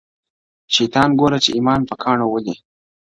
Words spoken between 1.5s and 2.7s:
ایمان په کاڼو ولي-